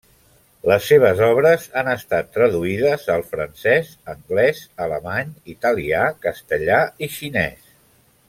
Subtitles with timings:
[0.69, 7.71] Les seves obres han estat traduïdes al francès, anglès, alemany, italià, castellà i xinès.